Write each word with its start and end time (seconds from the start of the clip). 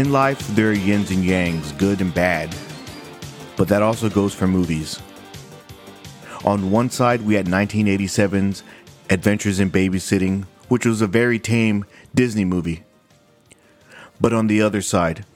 In 0.00 0.12
life, 0.12 0.48
there 0.54 0.70
are 0.70 0.72
yins 0.72 1.10
and 1.10 1.22
yangs, 1.22 1.76
good 1.76 2.00
and 2.00 2.14
bad. 2.14 2.56
But 3.58 3.68
that 3.68 3.82
also 3.82 4.08
goes 4.08 4.32
for 4.32 4.46
movies. 4.46 4.98
On 6.42 6.70
one 6.70 6.88
side, 6.88 7.20
we 7.20 7.34
had 7.34 7.44
1987's 7.44 8.62
Adventures 9.10 9.60
in 9.60 9.70
Babysitting, 9.70 10.46
which 10.68 10.86
was 10.86 11.02
a 11.02 11.06
very 11.06 11.38
tame 11.38 11.84
Disney 12.14 12.46
movie. 12.46 12.82
But 14.18 14.32
on 14.32 14.46
the 14.46 14.62
other 14.62 14.80
side, 14.80 15.26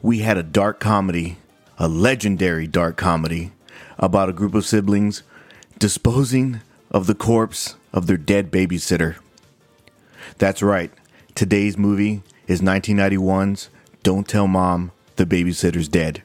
we 0.00 0.18
had 0.18 0.36
a 0.36 0.42
dark 0.42 0.80
comedy, 0.80 1.36
a 1.78 1.86
legendary 1.86 2.66
dark 2.66 2.96
comedy, 2.96 3.52
about 3.96 4.28
a 4.28 4.32
group 4.32 4.56
of 4.56 4.66
siblings 4.66 5.22
disposing 5.78 6.62
of 6.90 7.06
the 7.06 7.14
corpse 7.14 7.76
of 7.92 8.08
their 8.08 8.16
dead 8.16 8.50
babysitter. 8.50 9.18
That's 10.38 10.64
right, 10.64 10.90
today's 11.36 11.78
movie 11.78 12.24
is 12.46 12.60
1991's 12.60 13.68
Don't 14.02 14.28
Tell 14.28 14.46
Mom 14.46 14.92
the 15.16 15.24
Babysitter's 15.24 15.88
Dead. 15.88 16.22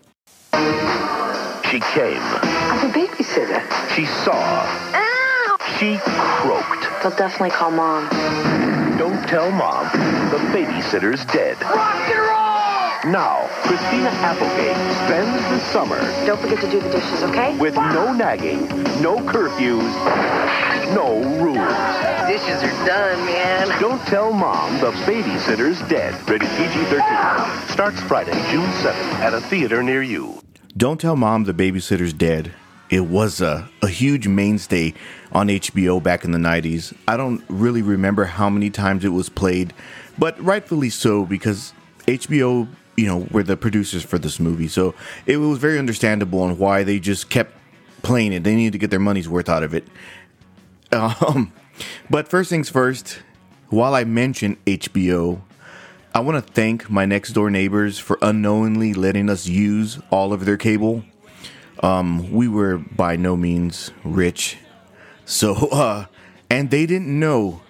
She 1.70 1.80
came. 1.82 2.22
I'm 2.22 2.90
a 2.90 2.94
babysitter. 2.94 3.62
She 3.94 4.06
saw. 4.06 4.34
Ow! 4.94 5.58
She 5.78 5.98
croaked. 6.02 7.04
They'll 7.04 7.18
definitely 7.18 7.50
call 7.50 7.72
mom. 7.72 8.08
Don't 8.98 9.28
tell 9.28 9.52
mom. 9.52 9.86
The 10.32 10.38
babysitter's 10.54 11.26
dead. 11.26 11.62
Rock 11.62 12.10
and 12.10 12.20
roll! 12.20 12.27
Now, 13.12 13.48
Christina 13.64 14.10
Applegate 14.10 14.76
spends 15.06 15.42
the 15.50 15.60
summer 15.72 15.98
Don't 16.26 16.42
forget 16.42 16.60
to 16.60 16.70
do 16.70 16.82
the 16.82 16.90
dishes, 16.90 17.24
okay? 17.24 17.58
with 17.58 17.76
no 17.76 18.12
nagging, 18.12 18.68
no 19.02 19.16
curfews, 19.20 19.94
no 20.94 21.16
rules. 21.42 22.28
Dishes 22.28 22.62
are 22.64 22.86
done, 22.86 23.26
man. 23.26 23.80
Don't 23.80 24.02
tell 24.08 24.34
mom 24.34 24.74
the 24.82 24.92
babysitter's 25.06 25.80
dead. 25.88 26.16
Rated 26.30 26.50
PG-13. 26.50 27.70
Starts 27.70 28.02
Friday, 28.02 28.34
June 28.52 28.70
7th 28.72 29.14
at 29.20 29.34
a 29.34 29.40
theater 29.40 29.82
near 29.82 30.02
you. 30.02 30.42
Don't 30.76 31.00
Tell 31.00 31.16
Mom 31.16 31.46
the 31.46 31.54
Babysitter's 31.54 32.14
Dead. 32.14 32.52
It 32.90 33.06
was 33.06 33.40
a, 33.40 33.70
a 33.82 33.88
huge 33.88 34.28
mainstay 34.28 34.94
on 35.32 35.48
HBO 35.48 36.04
back 36.04 36.26
in 36.26 36.32
the 36.32 36.38
90s. 36.38 36.94
I 37.08 37.16
don't 37.16 37.42
really 37.48 37.82
remember 37.82 38.26
how 38.26 38.50
many 38.50 38.70
times 38.70 39.06
it 39.06 39.10
was 39.10 39.30
played, 39.30 39.74
but 40.20 40.40
rightfully 40.44 40.90
so 40.90 41.26
because 41.26 41.74
HBO, 42.08 42.68
you 42.98 43.06
know, 43.06 43.28
were 43.32 43.44
the 43.44 43.56
producers 43.56 44.04
for 44.04 44.18
this 44.18 44.40
movie. 44.40 44.68
So 44.68 44.96
it 45.26 45.38
was 45.38 45.60
very 45.60 45.80
understandable 45.80 46.42
on 46.42 46.58
why 46.58 46.84
they 46.84 47.00
just 47.00 47.30
kept 47.30 47.54
playing 48.02 48.34
it. 48.34 48.44
They 48.44 48.56
needed 48.56 48.74
to 48.74 48.80
get 48.80 48.90
their 48.90 49.00
money's 49.00 49.30
worth 49.30 49.48
out 49.48 49.64
of 49.64 49.74
it. 49.74 49.88
Um, 50.92 51.54
but 52.10 52.28
first 52.28 52.50
things 52.50 52.70
first, 52.70 53.20
while 53.70 53.94
I 53.94 54.04
mention 54.04 54.58
HBO, 54.66 55.42
I 56.14 56.20
want 56.22 56.44
to 56.44 56.54
thank 56.54 56.90
my 56.90 57.06
next 57.06 57.34
door 57.34 57.52
neighbors 57.52 58.00
for 58.00 58.18
unknowingly 58.22 58.94
letting 58.94 59.30
us 59.30 59.48
use 59.48 60.00
all 60.10 60.34
of 60.34 60.46
their 60.46 60.58
cable. 60.58 61.04
Um, 61.84 62.32
we 62.32 62.48
were 62.48 62.78
by 62.78 63.18
no 63.18 63.38
means 63.38 63.92
rich, 64.04 64.58
so 65.26 65.54
uh, 65.72 66.06
and 66.50 66.72
they 66.72 66.88
didn't 66.88 67.20
know. 67.20 67.62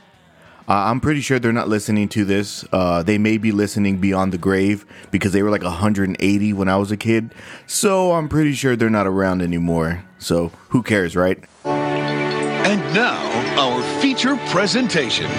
Uh, 0.70 0.74
I'm 0.74 1.00
pretty 1.00 1.22
sure 1.22 1.40
they're 1.40 1.54
not 1.54 1.70
listening 1.70 2.10
to 2.10 2.26
this. 2.26 2.66
Uh, 2.74 3.02
they 3.02 3.18
may 3.18 3.38
be 3.38 3.54
listening 3.54 4.00
beyond 4.00 4.34
the 4.34 4.38
grave 4.38 4.86
because 5.12 5.32
they 5.32 5.42
were 5.42 5.50
like 5.50 5.64
180 5.64 6.54
when 6.54 6.68
I 6.68 6.76
was 6.76 6.92
a 6.92 6.98
kid. 6.98 7.34
So 7.68 8.12
I'm 8.12 8.28
pretty 8.28 8.52
sure 8.52 8.76
they're 8.76 8.90
not 8.90 9.08
around 9.08 9.42
anymore. 9.42 10.04
So 10.20 10.50
who 10.70 10.84
cares, 10.84 11.16
right? 11.16 11.42
And 11.64 12.82
now, 12.94 13.18
our 13.58 14.02
feature 14.02 14.36
presentation. 14.48 15.32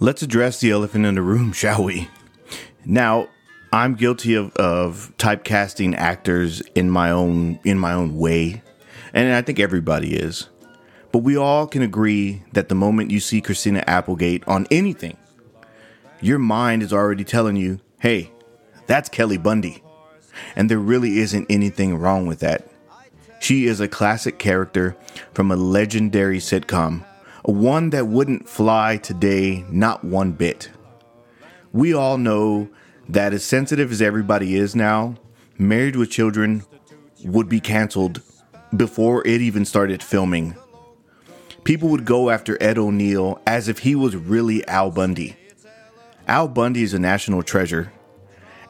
Let's 0.00 0.20
address 0.20 0.60
the 0.60 0.70
elephant 0.70 1.06
in 1.06 1.14
the 1.14 1.22
room, 1.22 1.52
shall 1.54 1.82
we? 1.82 2.08
Now, 2.84 3.28
I'm 3.72 3.94
guilty 3.94 4.34
of, 4.34 4.54
of 4.56 5.14
typecasting 5.16 5.94
actors 5.96 6.60
in 6.74 6.90
my 6.90 7.10
own 7.10 7.58
in 7.64 7.78
my 7.78 7.92
own 7.92 8.16
way, 8.16 8.62
and 9.12 9.34
I 9.34 9.42
think 9.42 9.58
everybody 9.58 10.14
is. 10.14 10.48
But 11.10 11.20
we 11.20 11.36
all 11.36 11.66
can 11.66 11.82
agree 11.82 12.42
that 12.52 12.68
the 12.68 12.74
moment 12.74 13.10
you 13.10 13.20
see 13.20 13.40
Christina 13.40 13.82
Applegate 13.86 14.44
on 14.46 14.66
anything, 14.70 15.16
your 16.20 16.38
mind 16.38 16.82
is 16.82 16.92
already 16.92 17.24
telling 17.24 17.56
you, 17.56 17.80
"Hey, 18.00 18.30
that's 18.86 19.08
Kelly 19.08 19.38
Bundy," 19.38 19.82
and 20.54 20.70
there 20.70 20.78
really 20.78 21.18
isn't 21.18 21.46
anything 21.48 21.96
wrong 21.96 22.26
with 22.26 22.40
that. 22.40 22.70
She 23.40 23.66
is 23.66 23.80
a 23.80 23.88
classic 23.88 24.38
character 24.38 24.96
from 25.32 25.50
a 25.50 25.56
legendary 25.56 26.38
sitcom, 26.38 27.04
one 27.44 27.90
that 27.90 28.08
wouldn't 28.08 28.48
fly 28.48 28.96
today, 28.96 29.64
not 29.70 30.04
one 30.04 30.32
bit. 30.32 30.70
We 31.72 31.94
all 31.94 32.18
know 32.18 32.68
that 33.08 33.32
as 33.32 33.44
sensitive 33.44 33.92
as 33.92 34.02
everybody 34.02 34.56
is 34.56 34.74
now, 34.76 35.14
Married 35.56 35.96
with 35.96 36.10
Children 36.10 36.64
would 37.24 37.48
be 37.48 37.60
canceled 37.60 38.20
before 38.76 39.26
it 39.26 39.40
even 39.40 39.64
started 39.64 40.02
filming. 40.02 40.54
People 41.68 41.90
would 41.90 42.06
go 42.06 42.30
after 42.30 42.56
Ed 42.62 42.78
O'Neill 42.78 43.42
as 43.46 43.68
if 43.68 43.80
he 43.80 43.94
was 43.94 44.16
really 44.16 44.66
Al 44.66 44.90
Bundy. 44.90 45.36
Al 46.26 46.48
Bundy 46.48 46.82
is 46.82 46.94
a 46.94 46.98
national 46.98 47.42
treasure, 47.42 47.92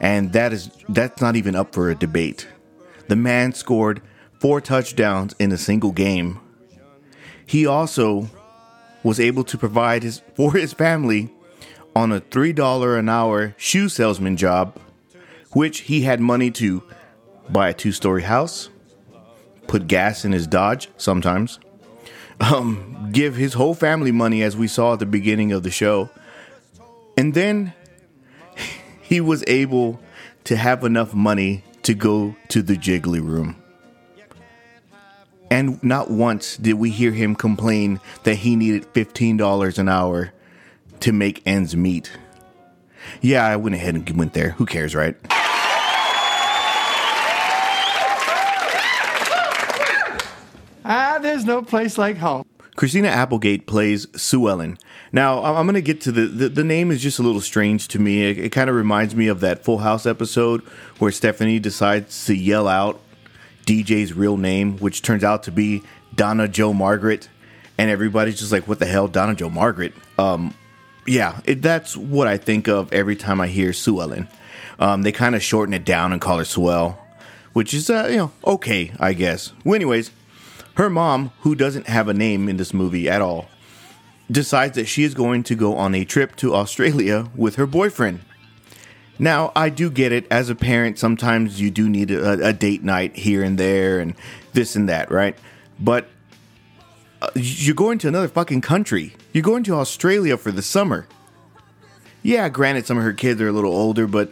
and 0.01 0.33
that 0.33 0.51
is 0.51 0.69
that's 0.89 1.21
not 1.21 1.37
even 1.37 1.55
up 1.55 1.73
for 1.73 1.89
a 1.89 1.95
debate. 1.95 2.45
The 3.07 3.15
man 3.15 3.53
scored 3.53 4.01
four 4.41 4.59
touchdowns 4.59 5.33
in 5.39 5.53
a 5.53 5.57
single 5.57 5.93
game. 5.93 6.41
He 7.45 7.65
also 7.65 8.27
was 9.01 9.17
able 9.17 9.45
to 9.45 9.57
provide 9.57 10.03
his 10.03 10.21
for 10.35 10.51
his 10.51 10.73
family 10.73 11.33
on 11.95 12.11
a 12.11 12.19
$3 12.19 12.99
an 12.99 13.07
hour 13.07 13.55
shoe 13.55 13.87
salesman 13.87 14.35
job, 14.35 14.77
which 15.53 15.79
he 15.87 16.01
had 16.01 16.19
money 16.19 16.51
to 16.51 16.83
buy 17.49 17.69
a 17.69 17.73
two-story 17.73 18.23
house, 18.23 18.69
put 19.67 19.87
gas 19.87 20.25
in 20.25 20.33
his 20.33 20.47
Dodge 20.47 20.89
sometimes, 20.97 21.59
um, 22.39 23.09
give 23.11 23.35
his 23.35 23.53
whole 23.53 23.73
family 23.73 24.11
money 24.11 24.43
as 24.43 24.55
we 24.55 24.67
saw 24.67 24.93
at 24.93 24.99
the 24.99 25.05
beginning 25.05 25.51
of 25.51 25.63
the 25.63 25.71
show. 25.71 26.09
And 27.17 27.33
then 27.33 27.73
he 29.01 29.19
was 29.19 29.43
able 29.47 29.99
to 30.45 30.55
have 30.55 30.83
enough 30.83 31.13
money 31.13 31.63
to 31.83 31.93
go 31.93 32.35
to 32.49 32.61
the 32.61 32.75
jiggly 32.75 33.21
room. 33.21 33.55
And 35.51 35.83
not 35.83 36.11
once 36.11 36.57
did 36.57 36.73
we 36.73 36.91
hear 36.91 37.11
him 37.11 37.35
complain 37.35 37.99
that 38.23 38.35
he 38.35 38.55
needed 38.55 38.85
$15 38.93 39.77
an 39.79 39.89
hour 39.89 40.31
to 40.99 41.11
make 41.11 41.41
ends 41.45 41.75
meet. 41.75 42.11
Yeah, 43.21 43.45
I 43.45 43.55
went 43.55 43.75
ahead 43.75 43.95
and 43.95 44.09
went 44.17 44.33
there. 44.33 44.51
Who 44.51 44.65
cares, 44.65 44.93
right? 44.93 45.15
There's 51.19 51.45
no 51.45 51.61
place 51.61 51.97
like 51.97 52.17
home. 52.17 52.45
Christina 52.75 53.09
Applegate 53.09 53.67
plays 53.67 54.07
Sue 54.15 54.47
Ellen. 54.47 54.77
Now, 55.11 55.43
I'm 55.43 55.65
going 55.65 55.75
to 55.75 55.81
get 55.81 55.99
to 56.01 56.13
the, 56.13 56.27
the, 56.27 56.49
the 56.49 56.63
name 56.63 56.91
is 56.91 57.01
just 57.01 57.19
a 57.19 57.23
little 57.23 57.41
strange 57.41 57.89
to 57.89 57.99
me. 57.99 58.29
It, 58.29 58.37
it 58.37 58.49
kind 58.51 58.69
of 58.69 58.75
reminds 58.75 59.15
me 59.15 59.27
of 59.27 59.41
that 59.41 59.65
Full 59.65 59.79
House 59.79 60.05
episode 60.05 60.61
where 60.97 61.11
Stephanie 61.11 61.59
decides 61.59 62.25
to 62.27 62.35
yell 62.35 62.69
out 62.69 63.01
DJ's 63.65 64.13
real 64.13 64.37
name, 64.37 64.77
which 64.77 65.01
turns 65.01 65.23
out 65.25 65.43
to 65.43 65.51
be 65.51 65.83
Donna 66.15 66.47
Jo 66.47 66.71
Margaret. 66.73 67.27
And 67.77 67.89
everybody's 67.89 68.39
just 68.39 68.51
like, 68.51 68.67
what 68.67 68.79
the 68.79 68.85
hell, 68.85 69.09
Donna 69.09 69.35
Jo 69.35 69.49
Margaret? 69.49 69.93
Um, 70.17 70.53
yeah, 71.05 71.41
it, 71.43 71.61
that's 71.61 71.97
what 71.97 72.27
I 72.27 72.37
think 72.37 72.67
of 72.67 72.93
every 72.93 73.15
time 73.17 73.41
I 73.41 73.47
hear 73.47 73.73
Sue 73.73 73.99
Ellen. 73.99 74.29
Um, 74.79 75.01
they 75.01 75.11
kind 75.11 75.35
of 75.35 75.43
shorten 75.43 75.73
it 75.73 75.83
down 75.83 76.13
and 76.13 76.21
call 76.21 76.37
her 76.37 76.45
Swell, 76.45 77.05
which 77.51 77.73
is, 77.73 77.89
uh, 77.89 78.07
you 78.09 78.17
know, 78.17 78.31
okay, 78.45 78.93
I 78.99 79.11
guess. 79.11 79.51
Well, 79.65 79.75
anyways, 79.75 80.11
her 80.79 80.89
mom, 80.89 81.29
who 81.41 81.55
doesn't 81.55 81.87
have 81.87 82.07
a 82.07 82.13
name 82.13 82.47
in 82.47 82.55
this 82.55 82.73
movie 82.73 83.09
at 83.09 83.21
all, 83.21 83.49
decides 84.31 84.75
that 84.75 84.85
she 84.85 85.03
is 85.03 85.13
going 85.13 85.43
to 85.43 85.53
go 85.53 85.75
on 85.75 85.93
a 85.93 86.05
trip 86.05 86.37
to 86.37 86.55
Australia 86.55 87.29
with 87.35 87.55
her 87.55 87.67
boyfriend. 87.67 88.21
Now, 89.19 89.51
I 89.57 89.67
do 89.67 89.91
get 89.91 90.13
it. 90.13 90.25
As 90.31 90.49
a 90.49 90.55
parent, 90.55 90.97
sometimes 90.97 91.59
you 91.59 91.69
do 91.69 91.89
need 91.89 92.11
a, 92.11 92.47
a 92.47 92.53
date 92.53 92.81
night 92.81 93.17
here 93.17 93.43
and 93.43 93.57
there 93.57 93.99
and 93.99 94.15
this 94.53 94.77
and 94.77 94.87
that, 94.87 95.11
right? 95.11 95.37
But 95.81 96.07
uh, 97.21 97.27
you're 97.35 97.75
going 97.75 97.97
to 97.97 98.07
another 98.07 98.29
fucking 98.29 98.61
country. 98.61 99.17
You're 99.33 99.43
going 99.43 99.65
to 99.65 99.75
Australia 99.75 100.37
for 100.37 100.53
the 100.53 100.61
summer. 100.61 101.07
Yeah, 102.23 102.47
granted, 102.47 102.85
some 102.85 102.97
of 102.97 103.03
her 103.03 103.11
kids 103.11 103.41
are 103.41 103.49
a 103.49 103.51
little 103.51 103.75
older, 103.75 104.07
but 104.07 104.31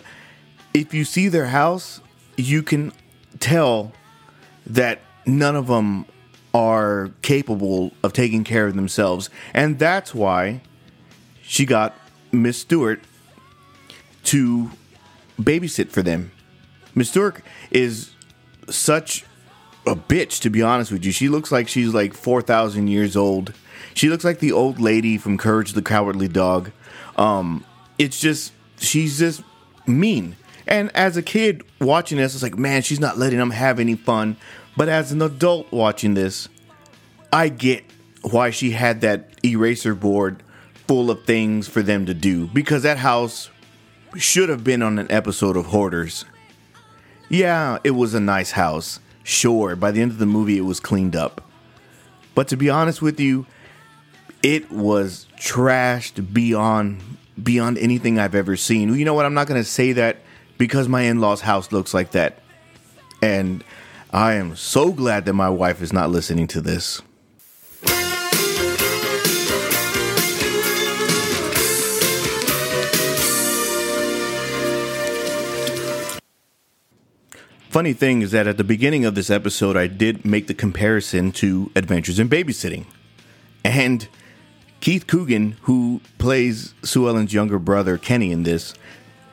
if 0.74 0.94
you 0.94 1.04
see 1.04 1.28
their 1.28 1.48
house, 1.48 2.00
you 2.38 2.64
can 2.64 2.94
tell 3.42 3.92
that 4.66 5.02
none 5.26 5.58
of 5.58 5.68
them 5.68 6.06
are 6.54 7.12
capable 7.22 7.92
of 8.04 8.14
taking 8.14 8.44
care 8.44 8.68
of 8.68 8.76
themselves. 8.76 9.30
And 9.54 9.80
that's 9.80 10.14
why 10.14 10.62
she 11.42 11.66
got 11.66 11.96
Miss 12.32 12.60
Stewart 12.60 13.02
to 14.26 14.72
babysit 15.40 15.90
for 15.90 16.02
them. 16.02 16.32
Miss 16.96 17.10
Stewart 17.10 17.42
is 17.72 18.12
such 18.70 19.24
a 19.86 19.96
bitch, 19.96 20.42
to 20.42 20.50
be 20.50 20.62
honest 20.62 20.92
with 20.92 21.06
you. 21.06 21.12
She 21.12 21.30
looks 21.30 21.52
like 21.52 21.68
she's 21.68 21.94
like 21.94 22.14
4,000 22.14 22.88
years 22.88 23.16
old. 23.16 23.54
She 23.94 24.10
looks 24.10 24.24
like 24.24 24.40
the 24.40 24.52
old 24.52 24.80
lady 24.80 25.18
from 25.18 25.38
Courage 25.38 25.74
the 25.74 25.82
Cowardly 25.82 26.28
Dog. 26.28 26.72
Um, 27.16 27.64
it's 27.98 28.20
just, 28.20 28.52
she's 28.80 29.20
just 29.20 29.42
mean. 29.88 30.36
And 30.68 30.94
as 30.96 31.16
a 31.16 31.22
kid 31.22 31.64
watching 31.80 32.18
this, 32.18 32.34
it's 32.34 32.44
like, 32.44 32.58
man, 32.58 32.82
she's 32.82 33.00
not 33.00 33.18
letting 33.18 33.40
them 33.40 33.52
have 33.52 33.80
any 33.80 33.96
fun. 33.96 34.36
But 34.78 34.90
as 34.90 35.12
an 35.12 35.22
adult 35.24 35.72
watching 35.72 36.14
this, 36.14 36.48
I 37.34 37.50
get 37.50 37.84
why 38.22 38.52
she 38.52 38.72
had 38.72 39.02
that 39.02 39.32
eraser 39.44 39.96
board 39.96 40.44
full 40.88 41.12
of 41.12 41.26
things 41.26 41.68
for 41.68 41.82
them 41.82 42.06
to 42.06 42.14
do 42.14 42.48
because 42.48 42.84
that 42.84 43.00
house 43.00 43.50
should 44.16 44.50
have 44.50 44.64
been 44.64 44.82
on 44.82 45.00
an 45.00 45.12
episode 45.12 45.58
of 45.58 45.68
Hoarders. 45.68 46.26
Yeah, 47.28 47.80
it 47.84 47.92
was 47.92 48.14
a 48.14 48.20
nice 48.20 48.52
house. 48.52 49.00
Sure, 49.24 49.76
by 49.76 49.92
the 49.92 50.02
end 50.02 50.12
of 50.12 50.20
the 50.20 50.26
movie, 50.26 50.58
it 50.58 50.62
was 50.62 50.80
cleaned 50.80 51.16
up. 51.16 51.44
But 52.36 52.48
to 52.50 52.56
be 52.56 52.70
honest 52.70 53.02
with 53.02 53.20
you, 53.20 53.46
it 54.44 54.72
was 54.72 55.26
trashed 55.38 56.34
beyond 56.34 57.02
beyond 57.42 57.78
anything 57.78 58.18
I've 58.20 58.36
ever 58.36 58.56
seen. 58.56 58.94
You 58.94 59.06
know 59.06 59.14
what? 59.14 59.26
I'm 59.26 59.34
not 59.34 59.48
going 59.48 59.60
to 59.60 59.68
say 59.68 59.92
that 59.94 60.18
because 60.58 60.88
my 60.88 61.02
in-laws' 61.02 61.42
house 61.42 61.72
looks 61.72 61.94
like 61.94 62.12
that. 62.12 62.40
And 63.22 63.64
I 64.12 64.36
am 64.36 64.56
so 64.56 64.94
glad 64.94 65.26
that 65.26 65.34
my 65.34 65.50
wife 65.50 65.82
is 65.82 65.92
not 65.92 66.10
listening 66.10 66.48
to 66.48 66.62
this. 66.62 67.02
Funny 77.70 77.94
thing 77.94 78.22
is 78.22 78.32
that 78.32 78.48
at 78.48 78.58
the 78.58 78.64
beginning 78.64 79.04
of 79.04 79.14
this 79.14 79.30
episode, 79.30 79.76
I 79.76 79.88
did 79.88 80.26
make 80.26 80.48
the 80.48 80.54
comparison 80.54 81.32
to 81.34 81.70
Adventures 81.76 82.18
in 82.18 82.30
Babysitting. 82.30 82.86
And 83.64 84.08
Keith 84.80 85.06
Coogan, 85.06 85.58
who 85.64 86.02
plays 86.18 86.74
Sue 86.82 87.08
Ellen's 87.10 87.34
younger 87.34 87.60
brother 87.60 87.98
Kenny 87.98 88.32
in 88.32 88.44
this, 88.44 88.74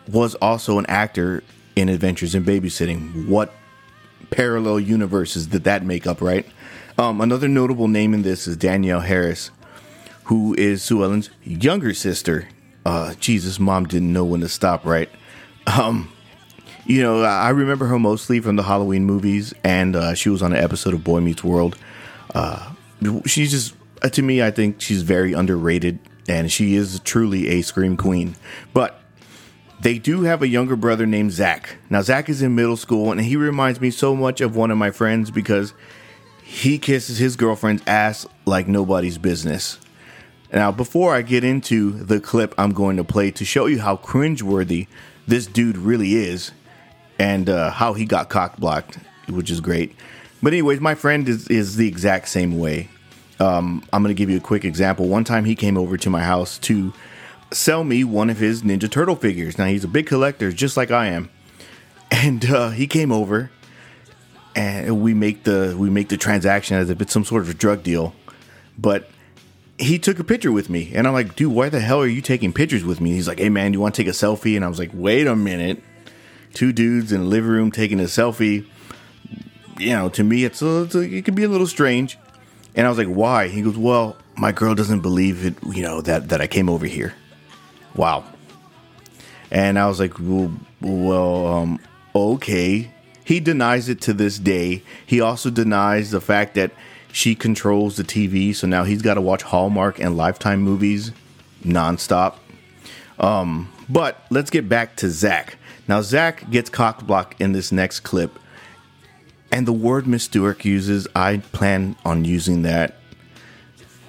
was 0.09 0.35
also 0.35 0.79
an 0.79 0.87
actor 0.87 1.45
in 1.77 1.89
Adventures 1.89 2.35
in 2.35 2.45
Babysitting. 2.45 3.29
What 3.29 3.55
parallel 4.31 4.81
universes 4.81 5.47
did 5.47 5.65
that 5.65 5.85
make 5.85 6.07
up, 6.07 6.21
right? 6.21 6.47
Um, 6.99 7.21
another 7.21 7.49
notable 7.49 7.89
name 7.89 8.15
in 8.15 8.23
this 8.23 8.47
is 8.47 8.57
Danielle 8.57 9.01
Harris, 9.01 9.51
who 10.25 10.55
is 10.55 10.83
Sue 10.83 11.03
Ellen's 11.03 11.31
younger 11.43 11.93
sister. 11.93 12.49
Uh, 12.87 13.15
Jesus, 13.15 13.59
mom 13.59 13.87
didn't 13.87 14.13
know 14.13 14.25
when 14.25 14.41
to 14.41 14.49
stop, 14.49 14.85
right? 14.85 15.09
Um, 15.67 16.13
you 16.87 17.03
know, 17.03 17.23
I 17.23 17.51
remember 17.51 17.87
her 17.87 17.99
mostly 17.99 18.41
from 18.41 18.57
the 18.57 18.63
Halloween 18.63 19.05
movies, 19.05 19.55
and 19.65 19.97
uh, 19.97 20.15
she 20.15 20.29
was 20.29 20.43
on 20.43 20.53
an 20.53 20.63
episode 20.63 20.95
of 20.95 21.03
Boy 21.03 21.21
Meets 21.21 21.43
World. 21.43 21.77
Uh, 22.35 22.75
she's 23.27 23.51
just, 23.51 23.75
uh, 24.03 24.09
to 24.11 24.23
me, 24.23 24.43
I 24.43 24.51
think 24.51 24.81
she's 24.81 25.03
very 25.03 25.33
underrated, 25.33 25.99
and 26.29 26.53
she 26.53 26.75
is 26.75 27.01
truly 27.01 27.49
a 27.49 27.63
scream 27.63 27.97
queen. 27.97 28.37
But 28.75 29.01
they 29.85 29.99
do 29.99 30.23
have 30.23 30.41
a 30.41 30.49
younger 30.49 30.77
brother 30.77 31.05
named 31.05 31.31
Zach. 31.31 31.77
Now, 31.91 32.01
Zach 32.01 32.31
is 32.31 32.41
in 32.41 32.55
middle 32.55 32.79
school, 32.79 33.13
and 33.13 33.21
he 33.21 33.37
reminds 33.37 33.83
me 33.83 33.91
so 33.91 34.17
much 34.17 34.41
of 34.41 34.57
one 34.57 34.71
of 34.71 34.79
my 34.79 34.91
friends 34.91 35.31
because 35.31 35.75
he 36.43 36.79
kisses 36.79 37.19
his 37.19 37.37
girlfriend's 37.37 37.83
ass 37.87 38.27
like 38.47 38.67
nobody's 38.67 39.19
business. 39.19 39.79
Now, 40.51 40.73
before 40.73 41.15
I 41.15 41.21
get 41.21 41.45
into 41.45 41.91
the 41.91 42.19
clip 42.19 42.55
I'm 42.57 42.73
going 42.73 42.97
to 42.97 43.05
play 43.05 43.31
to 43.33 43.45
show 43.45 43.67
you 43.67 43.79
how 43.79 43.99
cringeworthy 43.99 44.87
this 45.27 45.45
dude 45.45 45.77
really 45.77 46.15
is 46.15 46.53
and 47.19 47.51
uh, 47.51 47.71
how 47.71 47.93
he 47.93 48.07
got 48.07 48.31
cock 48.31 48.57
blocked, 48.57 48.99
which 49.29 49.51
is 49.51 49.61
great. 49.61 49.95
But, 50.43 50.55
anyways, 50.55 50.81
my 50.81 50.95
friend 50.95 51.29
is, 51.29 51.47
is 51.49 51.77
the 51.77 51.87
exact 51.87 52.29
same 52.29 52.59
way. 52.59 52.89
Um, 53.39 53.85
I'm 53.93 54.03
going 54.03 54.15
to 54.15 54.19
give 54.19 54.31
you 54.31 54.39
a 54.39 54.41
quick 54.41 54.65
example. 54.65 55.09
One 55.09 55.25
time 55.25 55.45
he 55.45 55.55
came 55.55 55.77
over 55.77 55.99
to 55.99 56.09
my 56.09 56.23
house 56.23 56.57
to 56.61 56.95
sell 57.55 57.85
me 57.85 58.05
one 58.05 58.31
of 58.31 58.39
his 58.39 58.63
Ninja 58.63 58.91
Turtle 58.91 59.17
figures. 59.17 59.59
Now, 59.59 59.67
he's 59.67 59.85
a 59.85 59.89
big 59.89 60.07
collector, 60.07 60.53
just 60.53 60.77
like 60.77 60.91
I 60.91 61.07
am. 61.07 61.31
And 62.11 62.45
uh, 62.51 62.71
he 62.71 62.87
came 62.87 63.11
over 63.11 63.51
and 64.55 65.01
we 65.01 65.15
make 65.15 65.45
the 65.45 65.75
we 65.77 65.91
make 65.91 66.09
the 66.09 66.17
transaction 66.17 66.77
as 66.77 66.91
if 66.91 67.01
it's 67.01 67.13
some 67.13 67.25
sort 67.25 67.43
of 67.43 67.59
drug 67.59 67.83
deal. 67.83 68.15
But 68.79 69.09
he 69.79 69.99
took 69.99 70.19
a 70.19 70.25
picture 70.25 70.53
with 70.53 70.71
me, 70.71 70.93
and 70.95 71.07
I'm 71.07 71.13
like, 71.13 71.35
dude, 71.35 71.53
why 71.53 71.69
the 71.69 71.81
hell 71.81 72.01
are 72.01 72.07
you 72.07 72.21
taking 72.21 72.53
pictures 72.53 72.85
with 72.85 73.01
me? 73.01 73.13
He's 73.13 73.27
like, 73.27 73.39
hey 73.39 73.49
man, 73.49 73.73
you 73.73 73.81
want 73.81 73.95
to 73.95 74.03
take 74.03 74.09
a 74.09 74.15
selfie? 74.15 74.57
And 74.57 74.65
I 74.65 74.69
was 74.69 74.79
like, 74.79 74.91
wait 74.93 75.27
a 75.27 75.35
minute, 75.35 75.83
two 76.53 76.73
dudes 76.73 77.13
in 77.13 77.23
a 77.23 77.25
living 77.25 77.51
room 77.51 77.71
taking 77.71 78.01
a 78.01 78.05
selfie. 78.05 78.67
You 79.79 79.91
know, 79.91 80.09
to 80.11 80.23
me, 80.23 80.45
it's, 80.45 80.63
a, 80.63 80.85
it's 80.85 80.95
a, 80.95 81.01
it 81.01 81.25
could 81.25 81.35
be 81.35 81.43
a 81.43 81.49
little 81.49 81.67
strange. 81.67 82.17
And 82.77 82.87
I 82.87 82.89
was 82.89 82.99
like, 82.99 83.09
why? 83.09 83.49
He 83.49 83.63
goes, 83.63 83.77
well, 83.77 84.17
my 84.37 84.53
girl 84.53 84.77
doesn't 84.77 85.01
believe 85.01 85.45
it. 85.45 85.55
You 85.75 85.83
know 85.83 86.01
that 86.03 86.29
that 86.29 86.41
I 86.41 86.47
came 86.47 86.69
over 86.69 86.87
here. 86.87 87.15
Wow. 87.95 88.25
And 89.51 89.79
I 89.79 89.87
was 89.87 90.01
like, 90.01 90.19
well, 90.19 90.53
well 90.81 91.47
um, 91.47 91.81
okay. 92.15 92.91
He 93.25 93.41
denies 93.41 93.89
it 93.89 94.01
to 94.03 94.13
this 94.13 94.39
day. 94.39 94.83
He 95.07 95.21
also 95.21 95.51
denies 95.51 96.11
the 96.11 96.21
fact 96.21 96.55
that 96.55 96.73
she 97.13 97.35
controls 97.35 97.97
the 97.97 98.03
TV, 98.03 98.55
so 98.55 98.67
now 98.67 98.83
he's 98.83 99.01
got 99.01 99.15
to 99.15 99.21
watch 99.21 99.43
Hallmark 99.43 100.01
and 100.01 100.17
Lifetime 100.17 100.61
movies 100.61 101.13
nonstop. 101.65 102.35
Um, 103.21 103.73
but 103.89 104.21
let's 104.31 104.51
get 104.51 104.69
back 104.69 104.97
to 104.97 105.09
Zach. 105.09 105.57
Now, 105.87 106.01
Zach 106.01 106.51
gets 106.51 106.69
cock 106.69 107.07
blocked 107.07 107.41
in 107.41 107.53
this 107.53 107.71
next 107.71 108.01
clip, 108.01 108.39
and 109.53 109.67
the 109.67 109.73
word 109.73 110.07
Miss 110.07 110.25
Stewart 110.25 110.65
uses, 110.65 111.07
I 111.15 111.39
plan 111.53 111.95
on 112.05 112.25
using 112.25 112.63
that 112.63 112.97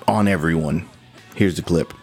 on 0.08 0.28
everyone. 0.28 0.90
Here's 1.36 1.56
the 1.56 1.62
clip. 1.62 1.94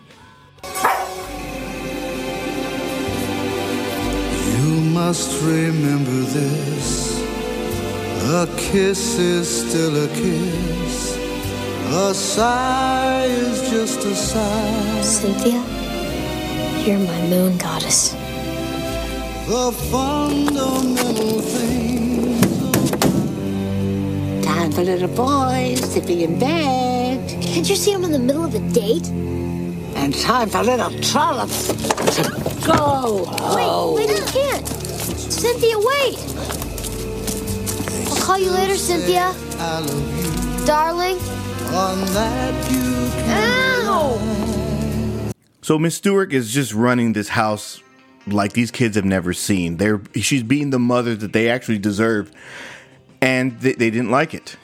Must 5.07 5.43
remember 5.43 6.21
this. 6.39 6.89
A 8.41 8.47
kiss 8.57 9.19
is 9.19 9.47
still 9.63 9.95
a 10.07 10.09
kiss. 10.09 11.17
A 12.07 12.15
sigh 12.15 13.25
is 13.25 13.57
just 13.69 13.99
a 14.13 14.15
sigh. 14.15 15.01
Cynthia, 15.03 15.61
you're 16.85 17.05
my 17.11 17.21
moon 17.33 17.59
goddess. 17.59 18.01
The 19.51 19.73
fundamental 19.91 21.41
things. 21.57 22.91
Time 24.47 24.71
for 24.71 24.85
little 24.85 25.15
boys 25.27 25.81
to 25.95 26.01
be 26.01 26.23
in 26.23 26.39
bed. 26.39 27.19
Can't 27.43 27.69
you 27.69 27.75
see 27.75 27.93
I'm 27.93 28.05
in 28.05 28.13
the 28.13 28.25
middle 28.29 28.45
of 28.45 28.55
a 28.55 28.63
date? 28.71 29.09
And 30.01 30.15
time 30.15 30.49
for 30.49 30.63
little 30.63 30.93
trollops 31.01 31.67
to 32.17 32.23
go. 32.71 33.25
Wait, 33.57 34.07
wait, 34.07 34.23
I 34.23 34.25
can't. 34.31 34.82
Cynthia, 35.33 35.79
wait. 35.79 36.19
I'll 38.07 38.23
call 38.23 38.39
you 38.39 38.51
later, 38.51 38.77
Cynthia. 38.77 39.35
I 39.59 39.81
love 39.81 40.61
you. 40.61 40.67
Darling. 40.67 41.17
On 41.75 41.99
that. 42.13 42.55
Ow! 43.89 45.33
So 45.63 45.79
Miss 45.79 45.95
Stewart 45.97 46.33
is 46.33 46.53
just 46.53 46.75
running 46.75 47.15
this 47.15 47.29
house 47.29 47.83
like 48.27 48.53
these 48.53 48.71
kids 48.71 48.97
have 48.97 49.05
never 49.07 49.33
seen. 49.33 49.79
They're 49.79 50.03
she's 50.17 50.43
being 50.43 50.71
the 50.71 50.79
mother 50.79 51.15
that 51.15 51.33
they 51.33 51.49
actually 51.49 51.79
deserve, 51.79 52.31
and 53.21 53.59
they, 53.61 53.73
they 53.73 53.91
didn't 53.91 54.11
like 54.11 54.35
it. 54.35 54.57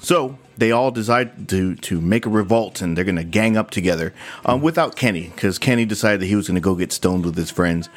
So 0.00 0.38
they 0.58 0.70
all 0.70 0.90
decide 0.90 1.48
to 1.48 1.76
to 1.76 2.00
make 2.00 2.26
a 2.26 2.30
revolt, 2.30 2.82
and 2.82 2.96
they're 2.96 3.04
gonna 3.04 3.24
gang 3.24 3.56
up 3.56 3.70
together 3.70 4.12
um, 4.44 4.60
without 4.60 4.96
Kenny 4.96 5.32
because 5.34 5.58
Kenny 5.58 5.86
decided 5.86 6.20
that 6.20 6.26
he 6.26 6.36
was 6.36 6.46
gonna 6.46 6.60
go 6.60 6.74
get 6.74 6.92
stoned 6.92 7.24
with 7.24 7.36
his 7.36 7.50
friends. 7.50 7.88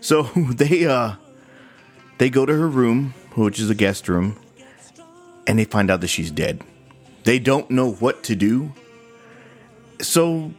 So 0.00 0.22
they 0.34 0.86
uh 0.86 1.14
they 2.20 2.28
go 2.28 2.44
to 2.44 2.52
her 2.52 2.68
room, 2.68 3.14
which 3.34 3.58
is 3.58 3.70
a 3.70 3.74
guest 3.74 4.06
room, 4.06 4.36
and 5.46 5.58
they 5.58 5.64
find 5.64 5.90
out 5.90 6.02
that 6.02 6.08
she's 6.08 6.30
dead. 6.30 6.62
They 7.24 7.38
don't 7.38 7.70
know 7.70 7.92
what 7.92 8.22
to 8.24 8.36
do. 8.36 8.74
So 10.02 10.52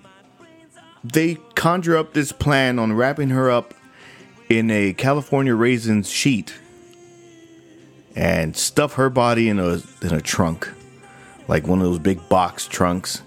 they 1.03 1.35
conjure 1.53 1.95
up 1.95 2.13
this 2.13 2.31
plan 2.31 2.79
on 2.79 2.93
wrapping 2.93 3.29
her 3.29 3.51
up 3.51 3.75
in 4.49 4.71
a 4.71 4.93
California 4.93 5.53
raisins 5.53 6.09
sheet 6.09 6.55
and 8.15 8.57
stuff 8.57 8.93
her 8.93 9.11
body 9.11 9.47
in 9.47 9.59
a 9.59 9.83
in 10.01 10.15
a 10.15 10.19
trunk, 10.19 10.67
like 11.47 11.67
one 11.67 11.77
of 11.77 11.85
those 11.85 11.99
big 11.99 12.27
box 12.27 12.67
trunks, 12.67 13.21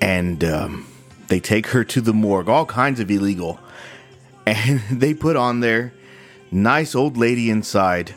and 0.00 0.42
um, 0.42 0.88
they 1.28 1.38
take 1.38 1.68
her 1.68 1.84
to 1.84 2.00
the 2.00 2.12
morgue. 2.12 2.48
All 2.48 2.66
kinds 2.66 2.98
of 2.98 3.08
illegal, 3.08 3.60
and 4.46 4.80
they 4.90 5.14
put 5.14 5.36
on 5.36 5.60
there, 5.60 5.92
nice 6.50 6.94
old 6.94 7.16
lady 7.16 7.50
inside, 7.50 8.14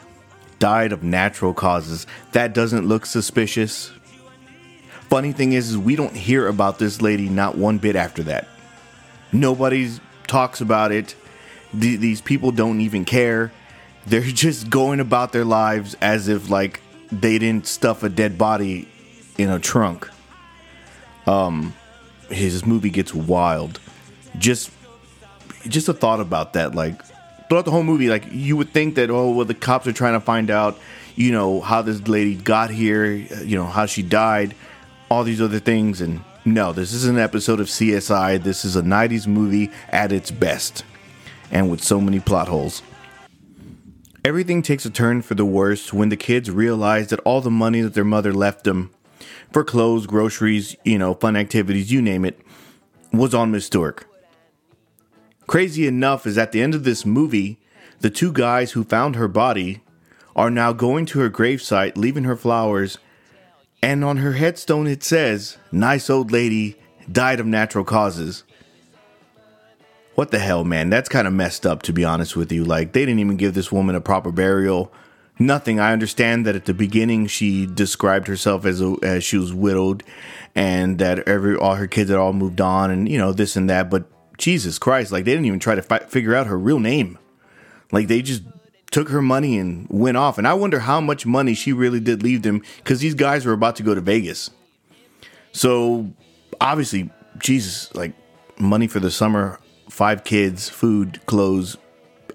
died 0.60 0.92
of 0.92 1.04
natural 1.04 1.54
causes. 1.54 2.08
That 2.32 2.54
doesn't 2.54 2.88
look 2.88 3.06
suspicious. 3.06 3.92
Funny 5.10 5.34
thing 5.34 5.54
is, 5.54 5.72
is 5.72 5.78
we 5.78 5.96
don't 5.96 6.16
hear 6.16 6.48
about 6.48 6.80
this 6.80 7.02
lady 7.02 7.28
not 7.28 7.58
one 7.58 7.78
bit 7.78 7.96
after 7.96 8.24
that. 8.24 8.48
Nobody 9.32 9.92
talks 10.28 10.62
about 10.62 10.92
it. 10.92 11.16
Th- 11.78 12.00
these 12.00 12.22
people 12.22 12.52
don't 12.52 12.82
even 12.82 13.06
care. 13.06 13.52
They're 14.06 14.22
just 14.22 14.70
going 14.70 15.00
about 15.00 15.32
their 15.32 15.46
lives 15.46 15.96
as 16.02 16.28
if 16.28 16.50
like 16.50 16.82
they 17.12 17.38
didn't 17.38 17.68
stuff 17.68 18.04
a 18.04 18.10
dead 18.10 18.38
body 18.38 18.88
in 19.38 19.50
a 19.50 19.60
trunk. 19.60 20.10
Um, 21.28 21.74
his 22.30 22.66
movie 22.66 22.90
gets 22.90 23.14
wild. 23.14 23.80
Just 24.38 24.72
just 25.68 25.90
a 25.90 25.94
thought 25.94 26.20
about 26.20 26.54
that. 26.54 26.74
Like 26.74 27.02
throughout 27.52 27.66
the 27.66 27.72
whole 27.72 27.84
movie, 27.84 28.08
like 28.08 28.24
you 28.32 28.56
would 28.56 28.70
think 28.70 28.96
that 28.96 29.10
oh 29.10 29.30
well, 29.32 29.46
the 29.46 29.54
cops 29.54 29.86
are 29.86 29.92
trying 29.92 30.14
to 30.14 30.22
find 30.22 30.50
out, 30.50 30.80
you 31.18 31.34
know, 31.34 31.60
how 31.60 31.82
this 31.82 32.08
lady 32.08 32.34
got 32.34 32.70
here, 32.70 33.28
uh, 33.30 33.42
you 33.42 33.58
know, 33.58 33.66
how 33.66 33.86
she 33.86 34.02
died, 34.02 34.56
all 35.10 35.26
these 35.26 35.42
other 35.42 35.60
things, 35.60 36.00
and 36.00 36.22
no, 36.46 36.72
this 36.72 36.94
is 36.94 37.04
an 37.04 37.20
episode 37.20 37.60
of 37.60 37.68
CSI. 37.68 38.42
This 38.42 38.64
is 38.64 38.78
a 38.78 38.82
'90s 38.82 39.28
movie 39.28 39.70
at 39.90 40.14
its 40.14 40.32
best, 40.32 40.86
and 41.52 41.70
with 41.70 41.84
so 41.84 42.00
many 42.00 42.22
plot 42.22 42.48
holes. 42.48 42.82
Everything 44.24 44.62
takes 44.62 44.86
a 44.86 44.90
turn 44.90 45.22
for 45.22 45.36
the 45.36 45.44
worse 45.44 45.92
when 45.92 46.08
the 46.08 46.16
kids 46.16 46.50
realize 46.50 47.10
that 47.10 47.20
all 47.26 47.42
the 47.42 47.52
money 47.52 47.82
that 47.82 47.94
their 47.94 48.06
mother 48.06 48.32
left 48.32 48.64
them 48.64 48.92
for 49.52 49.66
clothes, 49.66 50.08
groceries, 50.08 50.78
you 50.86 50.98
know, 50.98 51.16
fun 51.16 51.36
activities, 51.36 51.92
you 51.92 52.02
name 52.02 52.24
it, 52.24 52.40
was 53.12 53.34
on 53.34 53.52
Miss 53.52 53.66
Stork. 53.66 54.08
Crazy 55.52 55.86
enough 55.86 56.26
is 56.26 56.38
at 56.38 56.54
the 56.54 56.62
end 56.62 56.74
of 56.74 56.86
this 56.86 57.06
movie, 57.06 57.60
the 58.00 58.10
two 58.10 58.32
guys 58.32 58.72
who 58.72 58.86
found 58.86 59.18
her 59.18 59.28
body 59.28 59.82
are 60.34 60.50
now 60.50 60.72
going 60.72 61.06
to 61.08 61.20
her 61.20 61.30
gravesite, 61.30 61.98
leaving 61.98 62.24
her 62.24 62.38
flowers, 62.38 63.00
and 63.84 64.02
on 64.02 64.16
her 64.16 64.32
headstone 64.32 64.88
it 64.88 65.04
says, 65.04 65.58
Nice 65.70 66.10
old 66.10 66.32
lady, 66.32 66.78
died 67.12 67.42
of 67.42 67.46
natural 67.46 67.84
causes. 67.84 68.46
What 70.16 70.32
the 70.32 70.40
hell, 70.40 70.64
man? 70.64 70.90
That's 70.90 71.10
kind 71.10 71.28
of 71.28 71.34
messed 71.34 71.66
up, 71.66 71.82
to 71.84 71.92
be 71.92 72.06
honest 72.06 72.38
with 72.38 72.50
you. 72.54 72.64
Like, 72.64 72.94
they 72.94 73.02
didn't 73.02 73.20
even 73.20 73.36
give 73.36 73.54
this 73.54 73.74
woman 73.74 73.94
a 73.96 74.00
proper 74.00 74.32
burial. 74.32 74.94
Nothing. 75.38 75.82
I 75.82 75.92
understand 75.92 76.46
that 76.46 76.56
at 76.56 76.64
the 76.64 76.74
beginning 76.74 77.28
she 77.28 77.66
described 77.66 78.28
herself 78.30 78.64
as 78.66 78.80
a, 78.80 78.96
as 79.04 79.26
she 79.26 79.38
was 79.38 79.54
widowed, 79.54 80.06
and 80.56 80.98
that 81.00 81.28
every 81.28 81.58
all 81.58 81.76
her 81.76 81.88
kids 81.88 82.10
had 82.10 82.20
all 82.20 82.32
moved 82.32 82.62
on, 82.62 82.90
and 82.90 83.10
you 83.10 83.18
know 83.18 83.34
this 83.34 83.58
and 83.58 83.70
that. 83.70 83.90
But 83.90 84.06
Jesus 84.38 84.80
Christ, 84.80 85.12
like 85.12 85.26
they 85.26 85.32
didn't 85.32 85.46
even 85.46 85.60
try 85.60 85.76
to 85.76 85.82
fi- 85.82 86.00
figure 86.00 86.36
out 86.36 86.48
her 86.48 86.58
real 86.58 86.80
name. 86.80 87.18
Like 87.92 88.08
they 88.08 88.22
just 88.22 88.44
took 88.92 89.10
her 89.10 89.22
money 89.22 89.58
and 89.58 89.88
went 89.90 90.18
off. 90.18 90.38
And 90.38 90.48
I 90.48 90.54
wonder 90.54 90.80
how 90.80 91.02
much 91.02 91.26
money 91.26 91.54
she 91.54 91.74
really 91.74 92.00
did 92.00 92.24
leave 92.24 92.44
them 92.44 92.62
because 92.78 93.00
these 93.00 93.14
guys 93.16 93.46
were 93.46 93.54
about 93.54 93.76
to 93.78 93.84
go 93.84 93.96
to 93.96 94.02
Vegas. 94.02 94.50
So 95.54 96.12
obviously, 96.60 97.10
Jesus, 97.40 97.94
like 97.96 98.14
money 98.60 98.88
for 98.88 99.00
the 99.00 99.12
summer, 99.12 99.60
five 99.90 100.24
kids, 100.24 100.70
food, 100.70 101.26
clothes, 101.26 101.78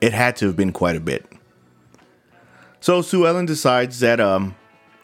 it 0.00 0.12
had 0.12 0.36
to 0.36 0.46
have 0.46 0.56
been 0.56 0.72
quite 0.72 0.96
a 0.96 1.00
bit. 1.00 1.26
So 2.80 3.02
Sue 3.02 3.26
Ellen 3.26 3.46
decides 3.46 4.00
that 4.00 4.20
um 4.20 4.54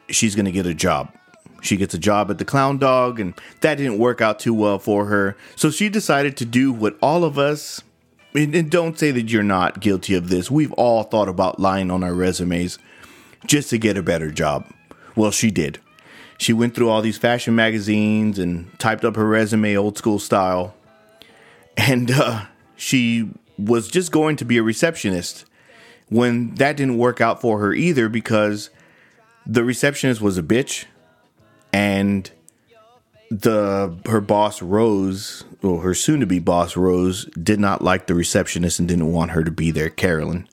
she's 0.08 0.34
gonna 0.34 0.52
get 0.52 0.66
a 0.66 0.74
job. 0.74 1.12
She 1.62 1.76
gets 1.76 1.94
a 1.94 1.98
job 1.98 2.30
at 2.30 2.38
the 2.38 2.44
Clown 2.44 2.78
Dog, 2.78 3.20
and 3.20 3.34
that 3.60 3.76
didn't 3.76 3.98
work 3.98 4.20
out 4.20 4.38
too 4.38 4.52
well 4.52 4.78
for 4.78 5.06
her. 5.06 5.36
So 5.56 5.70
she 5.70 5.88
decided 5.88 6.36
to 6.38 6.44
do 6.44 6.72
what 6.72 6.98
all 7.00 7.24
of 7.24 7.38
us, 7.38 7.80
and, 8.34 8.54
and 8.54 8.70
don't 8.70 8.98
say 8.98 9.12
that 9.12 9.30
you're 9.30 9.42
not 9.42 9.80
guilty 9.80 10.14
of 10.14 10.28
this. 10.28 10.50
We've 10.50 10.72
all 10.72 11.04
thought 11.04 11.28
about 11.28 11.60
lying 11.60 11.90
on 11.90 12.02
our 12.02 12.14
resumes 12.14 12.78
just 13.46 13.70
to 13.70 13.78
get 13.78 13.96
a 13.96 14.02
better 14.02 14.30
job. 14.30 14.66
Well, 15.14 15.30
she 15.30 15.50
did. 15.50 15.78
She 16.36 16.52
went 16.52 16.74
through 16.74 16.90
all 16.90 17.02
these 17.02 17.18
fashion 17.18 17.54
magazines 17.54 18.38
and 18.38 18.76
typed 18.80 19.04
up 19.04 19.14
her 19.14 19.26
resume 19.26 19.76
old 19.76 19.96
school 19.96 20.18
style. 20.18 20.74
And 21.76 22.10
uh, 22.10 22.46
she 22.74 23.30
was 23.56 23.88
just 23.88 24.10
going 24.10 24.34
to 24.36 24.44
be 24.44 24.58
a 24.58 24.62
receptionist 24.62 25.44
when 26.08 26.56
that 26.56 26.76
didn't 26.76 26.98
work 26.98 27.20
out 27.20 27.40
for 27.40 27.60
her 27.60 27.72
either 27.72 28.08
because 28.08 28.70
the 29.46 29.62
receptionist 29.62 30.20
was 30.20 30.36
a 30.36 30.42
bitch 30.42 30.86
and 31.72 32.30
the 33.30 33.96
her 34.06 34.20
boss 34.20 34.60
Rose, 34.60 35.44
or 35.62 35.80
her 35.80 35.94
soon 35.94 36.20
to 36.20 36.26
be 36.26 36.38
boss 36.38 36.76
Rose, 36.76 37.24
did 37.42 37.58
not 37.58 37.82
like 37.82 38.06
the 38.06 38.14
receptionist 38.14 38.78
and 38.78 38.86
didn't 38.86 39.10
want 39.10 39.30
her 39.30 39.42
to 39.42 39.50
be 39.50 39.70
there, 39.70 39.88
Carolyn. 39.88 40.48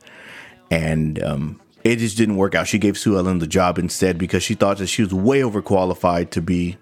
And 0.72 1.22
um, 1.22 1.62
it 1.84 1.98
just 1.98 2.18
didn't 2.18 2.38
work 2.38 2.56
out. 2.56 2.68
She 2.68 2.78
gave 2.78 2.98
Sue 2.98 3.18
Ellen 3.18 3.40
the 3.40 3.48
job 3.48 3.78
instead 3.78 4.18
because 4.18 4.44
she 4.44 4.54
thought 4.54 4.78
that 4.78 4.88
she 4.88 5.02
was 5.02 5.14
way 5.14 5.42
overqualified 5.42 6.30
to 6.32 6.42
be, 6.42 6.78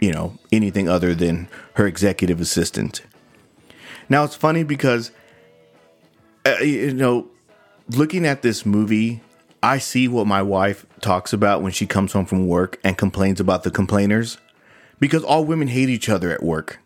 you 0.00 0.12
know, 0.12 0.38
anything 0.50 0.88
other 0.88 1.14
than 1.14 1.48
her 1.74 1.86
executive 1.86 2.40
assistant. 2.40 3.02
Now 4.08 4.24
it's 4.24 4.36
funny 4.36 4.62
because, 4.62 5.10
uh, 6.46 6.56
you 6.62 6.94
know, 6.94 7.28
looking 7.90 8.26
at 8.26 8.42
this 8.42 8.64
movie, 8.64 9.22
I 9.62 9.78
see 9.78 10.08
what 10.08 10.26
my 10.26 10.42
wife 10.42 10.84
talks 11.00 11.32
about 11.32 11.62
when 11.62 11.70
she 11.72 11.86
comes 11.86 12.12
home 12.12 12.26
from 12.26 12.48
work 12.48 12.80
and 12.82 12.98
complains 12.98 13.38
about 13.38 13.62
the 13.62 13.70
complainers 13.70 14.38
because 14.98 15.22
all 15.22 15.44
women 15.44 15.68
hate 15.68 15.88
each 15.88 16.08
other 16.08 16.32
at 16.32 16.42
work. 16.42 16.80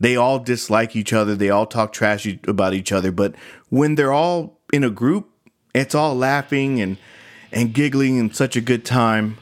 They 0.00 0.16
all 0.16 0.38
dislike 0.38 0.96
each 0.96 1.12
other, 1.12 1.34
they 1.34 1.50
all 1.50 1.66
talk 1.66 1.92
trash 1.92 2.26
about 2.46 2.74
each 2.74 2.92
other, 2.92 3.10
but 3.10 3.34
when 3.68 3.94
they're 3.94 4.12
all 4.12 4.58
in 4.72 4.82
a 4.82 4.90
group, 4.90 5.28
it's 5.74 5.94
all 5.94 6.14
laughing 6.14 6.80
and 6.80 6.96
and 7.52 7.72
giggling 7.72 8.18
and 8.18 8.34
such 8.34 8.56
a 8.56 8.60
good 8.60 8.84
time. 8.84 9.38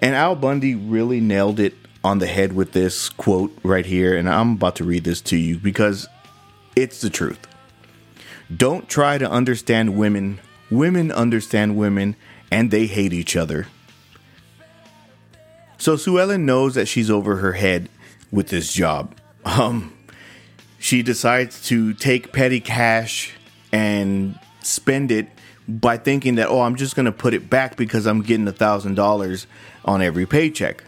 And 0.00 0.14
Al 0.14 0.36
Bundy 0.36 0.74
really 0.74 1.20
nailed 1.20 1.58
it 1.58 1.74
on 2.04 2.18
the 2.18 2.26
head 2.26 2.52
with 2.52 2.72
this 2.72 3.08
quote 3.08 3.56
right 3.62 3.86
here 3.86 4.16
and 4.16 4.28
I'm 4.28 4.52
about 4.52 4.76
to 4.76 4.84
read 4.84 5.04
this 5.04 5.20
to 5.22 5.36
you 5.36 5.58
because 5.58 6.08
it's 6.76 7.00
the 7.00 7.10
truth. 7.10 7.46
Don't 8.54 8.88
try 8.88 9.18
to 9.18 9.30
understand 9.30 9.96
women. 9.96 10.40
Women 10.70 11.10
understand 11.10 11.76
women 11.76 12.16
and 12.50 12.70
they 12.70 12.86
hate 12.86 13.12
each 13.12 13.36
other. 13.36 13.66
So 15.78 15.96
Sue 15.96 16.18
Ellen 16.18 16.44
knows 16.44 16.74
that 16.74 16.86
she's 16.86 17.10
over 17.10 17.36
her 17.36 17.52
head 17.52 17.88
with 18.30 18.48
this 18.48 18.72
job. 18.72 19.14
Um, 19.44 19.96
she 20.78 21.02
decides 21.02 21.66
to 21.68 21.94
take 21.94 22.32
petty 22.32 22.60
cash 22.60 23.34
and 23.72 24.38
spend 24.62 25.10
it 25.10 25.28
by 25.68 25.96
thinking 25.98 26.36
that, 26.36 26.48
oh, 26.48 26.62
I'm 26.62 26.76
just 26.76 26.96
going 26.96 27.06
to 27.06 27.12
put 27.12 27.34
it 27.34 27.48
back 27.48 27.76
because 27.76 28.06
I'm 28.06 28.22
getting 28.22 28.48
a 28.48 28.52
thousand 28.52 28.94
dollars 28.94 29.46
on 29.84 30.02
every 30.02 30.26
paycheck. 30.26 30.84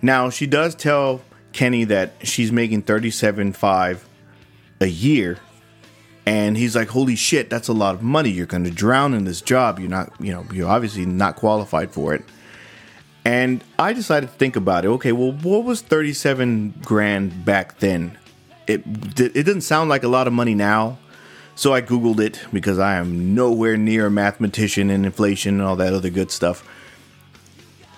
Now 0.00 0.30
she 0.30 0.46
does 0.46 0.74
tell 0.74 1.22
Kenny 1.52 1.84
that 1.84 2.14
she's 2.22 2.52
making 2.52 2.82
thirty-seven 2.82 3.52
five 3.52 4.06
a 4.80 4.86
year 4.86 5.38
and 6.26 6.56
he's 6.56 6.76
like, 6.76 6.88
"Holy 6.88 7.16
shit, 7.16 7.50
that's 7.50 7.68
a 7.68 7.72
lot 7.72 7.94
of 7.94 8.02
money. 8.02 8.30
You're 8.30 8.46
going 8.46 8.64
to 8.64 8.70
drown 8.70 9.14
in 9.14 9.24
this 9.24 9.40
job. 9.40 9.78
You're 9.78 9.90
not, 9.90 10.12
you 10.20 10.32
know, 10.32 10.46
you're 10.52 10.68
obviously 10.68 11.06
not 11.06 11.36
qualified 11.36 11.90
for 11.90 12.14
it." 12.14 12.24
And 13.24 13.62
I 13.78 13.92
decided 13.92 14.30
to 14.30 14.36
think 14.36 14.56
about 14.56 14.84
it. 14.84 14.88
Okay, 14.88 15.12
well, 15.12 15.32
what 15.32 15.64
was 15.64 15.80
37 15.80 16.74
grand 16.82 17.44
back 17.44 17.78
then? 17.78 18.18
It 18.66 18.82
it 19.18 19.46
doesn't 19.46 19.62
sound 19.62 19.90
like 19.90 20.02
a 20.02 20.08
lot 20.08 20.26
of 20.26 20.32
money 20.32 20.54
now. 20.54 20.98
So 21.54 21.74
I 21.74 21.82
googled 21.82 22.18
it 22.20 22.40
because 22.52 22.78
I 22.78 22.96
am 22.96 23.34
nowhere 23.34 23.76
near 23.76 24.06
a 24.06 24.10
mathematician 24.10 24.88
and 24.90 25.04
inflation 25.04 25.54
and 25.54 25.62
all 25.62 25.76
that 25.76 25.92
other 25.92 26.08
good 26.08 26.30
stuff. 26.30 26.66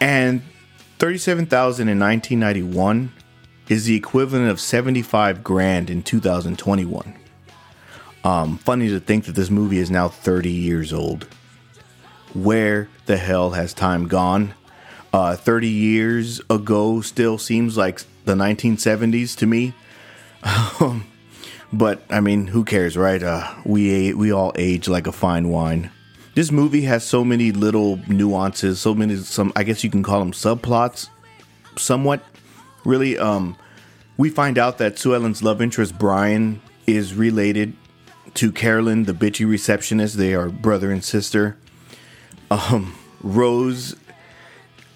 And 0.00 0.42
37,000 0.98 1.88
in 1.88 1.98
1991 1.98 3.12
is 3.68 3.84
the 3.84 3.94
equivalent 3.94 4.50
of 4.50 4.60
75 4.60 5.44
grand 5.44 5.88
in 5.88 6.02
2021. 6.02 7.14
Um, 8.24 8.56
funny 8.56 8.88
to 8.88 9.00
think 9.00 9.26
that 9.26 9.34
this 9.34 9.50
movie 9.50 9.78
is 9.78 9.90
now 9.90 10.08
30 10.08 10.50
years 10.50 10.92
old. 10.92 11.28
Where 12.32 12.88
the 13.04 13.18
hell 13.18 13.50
has 13.50 13.74
time 13.74 14.08
gone? 14.08 14.54
Uh, 15.12 15.36
30 15.36 15.68
years 15.68 16.40
ago 16.50 17.02
still 17.02 17.38
seems 17.38 17.76
like 17.76 18.02
the 18.24 18.34
1970s 18.34 19.36
to 19.36 19.46
me. 19.46 19.74
Um, 20.80 21.06
but 21.72 22.02
I 22.10 22.20
mean, 22.20 22.46
who 22.48 22.64
cares, 22.64 22.96
right? 22.96 23.22
Uh, 23.22 23.54
we 23.64 24.12
we 24.12 24.32
all 24.32 24.52
age 24.56 24.88
like 24.88 25.06
a 25.06 25.12
fine 25.12 25.48
wine. 25.48 25.90
This 26.34 26.50
movie 26.50 26.82
has 26.82 27.04
so 27.04 27.24
many 27.24 27.52
little 27.52 27.98
nuances, 28.08 28.80
so 28.80 28.94
many 28.94 29.16
some 29.16 29.52
I 29.56 29.62
guess 29.62 29.82
you 29.84 29.90
can 29.90 30.02
call 30.02 30.18
them 30.18 30.32
subplots, 30.32 31.08
somewhat. 31.76 32.22
Really, 32.84 33.16
um, 33.16 33.56
we 34.16 34.30
find 34.30 34.58
out 34.58 34.78
that 34.78 34.98
Sue 34.98 35.14
Ellen's 35.14 35.42
love 35.42 35.62
interest 35.62 35.98
Brian 35.98 36.60
is 36.86 37.14
related 37.14 37.74
to 38.34 38.52
Carolyn, 38.52 39.04
the 39.04 39.12
bitchy 39.12 39.48
receptionist. 39.48 40.16
They 40.16 40.34
are 40.34 40.48
brother 40.48 40.90
and 40.90 41.02
sister. 41.02 41.56
Um, 42.50 42.96
Rose 43.22 43.96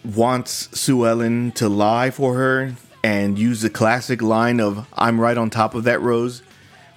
wants 0.05 0.69
Sue 0.79 1.07
Ellen 1.07 1.53
to 1.53 1.69
lie 1.69 2.11
for 2.11 2.35
her 2.35 2.75
and 3.03 3.39
use 3.39 3.63
the 3.63 3.71
classic 3.71 4.21
line 4.23 4.61
of 4.61 4.87
"I'm 4.95 5.21
right 5.21 5.37
on 5.37 5.51
top 5.51 5.75
of 5.75 5.85
that 5.85 6.01
Rose," 6.01 6.43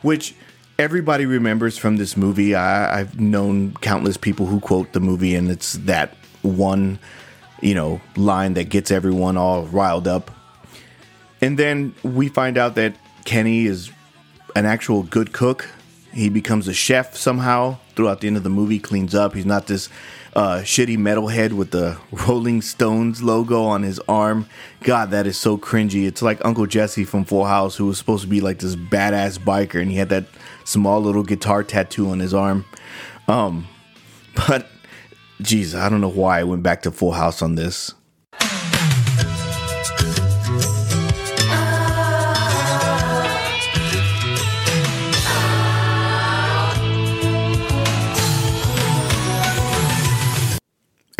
which 0.01 0.35
everybody 0.77 1.25
remembers 1.25 1.77
from 1.77 1.97
this 1.97 2.17
movie. 2.17 2.55
I, 2.55 2.99
I've 2.99 3.19
known 3.19 3.73
countless 3.81 4.17
people 4.17 4.47
who 4.47 4.59
quote 4.59 4.93
the 4.93 4.99
movie, 4.99 5.35
and 5.35 5.49
it's 5.49 5.73
that 5.73 6.15
one, 6.41 6.99
you 7.61 7.75
know, 7.75 8.01
line 8.15 8.55
that 8.55 8.69
gets 8.69 8.89
everyone 8.91 9.37
all 9.37 9.65
riled 9.65 10.07
up. 10.07 10.31
And 11.39 11.57
then 11.57 11.93
we 12.03 12.29
find 12.29 12.57
out 12.57 12.75
that 12.75 12.95
Kenny 13.25 13.65
is 13.65 13.91
an 14.55 14.65
actual 14.65 15.03
good 15.03 15.33
cook 15.33 15.69
He 16.13 16.29
becomes 16.29 16.67
a 16.67 16.73
chef 16.73 17.15
somehow 17.15 17.77
throughout 17.95 18.21
the 18.21 18.27
end 18.27 18.37
of 18.37 18.43
the 18.43 18.49
movie. 18.49 18.79
Cleans 18.79 19.15
up. 19.15 19.33
He's 19.33 19.45
not 19.45 19.67
this 19.67 19.89
uh, 20.35 20.59
shitty 20.59 20.97
metalhead 20.97 21.53
with 21.53 21.71
the 21.71 21.97
Rolling 22.11 22.61
Stones 22.61 23.21
logo 23.21 23.63
on 23.63 23.83
his 23.83 23.99
arm. 24.07 24.47
God, 24.81 25.11
that 25.11 25.27
is 25.27 25.37
so 25.37 25.57
cringy. 25.57 26.05
It's 26.07 26.21
like 26.21 26.43
Uncle 26.43 26.65
Jesse 26.65 27.05
from 27.05 27.25
Full 27.25 27.45
House, 27.45 27.75
who 27.75 27.85
was 27.85 27.97
supposed 27.97 28.23
to 28.23 28.29
be 28.29 28.41
like 28.41 28.59
this 28.59 28.75
badass 28.75 29.39
biker, 29.39 29.81
and 29.81 29.91
he 29.91 29.97
had 29.97 30.09
that 30.09 30.25
small 30.63 31.01
little 31.01 31.23
guitar 31.23 31.63
tattoo 31.63 32.09
on 32.09 32.19
his 32.19 32.33
arm. 32.33 32.65
Um, 33.27 33.67
but, 34.47 34.67
geez, 35.41 35.75
I 35.75 35.89
don't 35.89 36.01
know 36.01 36.09
why 36.09 36.39
I 36.39 36.43
went 36.43 36.63
back 36.63 36.81
to 36.83 36.91
Full 36.91 37.13
House 37.13 37.41
on 37.41 37.55
this. 37.55 37.93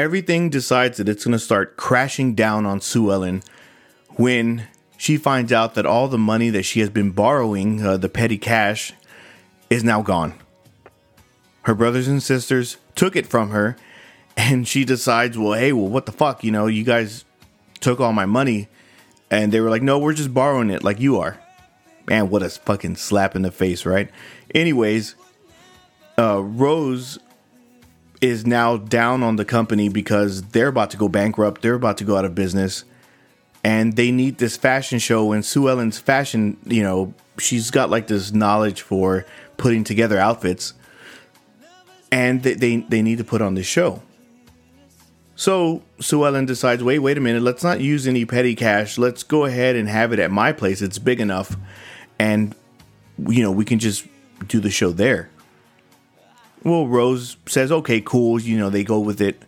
Everything 0.02 0.50
decides 0.50 0.98
that 0.98 1.08
it's 1.08 1.26
going 1.26 1.34
to 1.34 1.40
start 1.40 1.78
crashing 1.78 2.34
down 2.34 2.66
on 2.66 2.82
Sue 2.82 3.12
Ellen 3.12 3.44
when 4.16 4.68
she 4.98 5.16
finds 5.16 5.54
out 5.54 5.76
that 5.76 5.86
all 5.86 6.08
the 6.08 6.18
money 6.18 6.50
that 6.50 6.64
she 6.64 6.80
has 6.80 6.90
been 6.90 7.12
borrowing, 7.12 7.86
uh, 7.86 7.98
the 7.98 8.10
petty 8.10 8.38
cash, 8.38 8.94
is 9.70 9.84
now 9.84 10.02
gone. 10.02 10.34
Her 11.64 11.76
brothers 11.76 12.08
and 12.08 12.22
sisters 12.22 12.78
took 12.96 13.16
it 13.16 13.28
from 13.28 13.52
her, 13.52 13.78
and 14.36 14.68
she 14.68 14.84
decides, 14.84 15.38
well, 15.38 15.54
hey, 15.54 15.72
well, 15.72 15.88
what 15.88 16.08
the 16.08 16.12
fuck? 16.12 16.44
You 16.44 16.52
know, 16.52 16.66
you 16.66 16.84
guys 16.84 17.24
took 17.80 18.00
all 18.00 18.14
my 18.14 18.26
money. 18.26 18.68
And 19.30 19.52
they 19.52 19.62
were 19.62 19.70
like, 19.70 19.82
no, 19.82 19.98
we're 19.98 20.14
just 20.14 20.34
borrowing 20.34 20.72
it 20.72 20.84
like 20.84 21.00
you 21.00 21.20
are. 21.20 21.40
Man, 22.08 22.30
what 22.30 22.44
a 22.44 22.50
fucking 22.50 22.96
slap 22.96 23.36
in 23.36 23.44
the 23.44 23.52
face, 23.52 23.86
right? 23.86 24.10
Anyways, 24.54 25.16
uh, 26.18 26.42
Rose 26.42 27.18
is 28.22 28.46
now 28.46 28.78
down 28.78 29.24
on 29.24 29.36
the 29.36 29.46
company 29.46 29.90
because 29.90 30.44
they're 30.44 30.68
about 30.68 30.92
to 30.92 30.98
go 30.98 31.10
bankrupt. 31.10 31.62
They're 31.62 31.74
about 31.74 31.98
to 31.98 32.04
go 32.04 32.16
out 32.16 32.24
of 32.24 32.36
business. 32.36 32.86
And 33.64 33.96
they 33.96 34.12
need 34.12 34.38
this 34.38 34.58
fashion 34.58 35.00
show. 35.00 35.32
And 35.32 35.44
Sue 35.44 35.70
Ellen's 35.70 35.98
fashion, 35.98 36.58
you 36.66 36.84
know, 36.84 37.14
she's 37.38 37.72
got 37.72 37.90
like 37.90 38.08
this 38.08 38.32
knowledge 38.32 38.82
for 38.82 39.26
putting 39.58 39.84
together 39.84 40.18
outfits. 40.20 40.74
And 42.12 42.44
they, 42.44 42.54
they, 42.54 42.78
they 42.78 43.02
need 43.02 43.18
to 43.18 43.24
put 43.24 43.42
on 43.42 43.56
this 43.56 43.66
show. 43.66 44.02
So 45.36 45.82
Sue 46.00 46.24
Ellen 46.24 46.46
decides, 46.46 46.84
wait, 46.84 47.00
wait 47.00 47.18
a 47.18 47.22
minute, 47.22 47.42
let's 47.42 47.64
not 47.64 47.82
use 47.82 48.06
any 48.06 48.26
petty 48.26 48.54
cash. 48.54 49.00
Let's 49.00 49.24
go 49.24 49.46
ahead 49.46 49.76
and 49.76 49.90
have 49.90 50.14
it 50.14 50.20
at 50.20 50.30
my 50.30 50.52
place. 50.52 50.84
It's 50.84 51.00
big 51.00 51.20
enough. 51.20 51.58
And, 52.20 52.54
you 53.18 53.42
know, 53.42 53.52
we 53.52 53.66
can 53.66 53.80
just 53.80 54.06
do 54.48 54.60
the 54.60 54.70
show 54.70 54.92
there. 54.92 55.31
Well, 56.64 56.88
Rose 56.88 57.38
says, 57.48 57.72
okay, 57.72 58.02
cool. 58.02 58.40
You 58.40 58.58
know, 58.58 58.70
they 58.70 58.84
go 58.84 59.00
with 59.00 59.20
it. 59.20 59.42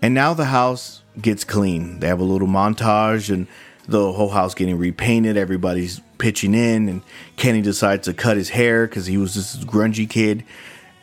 And 0.00 0.14
now 0.14 0.34
the 0.34 0.46
house 0.46 1.02
gets 1.20 1.44
clean. 1.44 2.00
They 2.00 2.06
have 2.06 2.20
a 2.20 2.24
little 2.24 2.48
montage 2.48 3.32
and 3.32 3.46
the 3.86 4.12
whole 4.12 4.30
house 4.30 4.54
getting 4.54 4.78
repainted. 4.78 5.36
Everybody's 5.36 6.00
pitching 6.18 6.54
in. 6.54 6.88
And 6.88 7.02
Kenny 7.36 7.60
decides 7.60 8.06
to 8.06 8.14
cut 8.14 8.36
his 8.36 8.50
hair 8.50 8.86
because 8.86 9.06
he 9.06 9.18
was 9.18 9.34
this 9.34 9.56
grungy 9.64 10.08
kid. 10.08 10.44